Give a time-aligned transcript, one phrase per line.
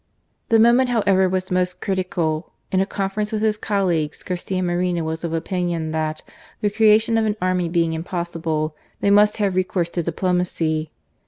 [0.49, 5.23] The moment however was most criticaL In a conference with his colleagues, Garcia Moreno was
[5.23, 6.23] of opinion that,
[6.59, 10.89] the creation of an army being impossible, they must have recourse to diplomac}'.